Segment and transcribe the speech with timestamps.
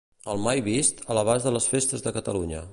[0.35, 2.69] El "mai vist" a l'abast de les festes de Catalunya.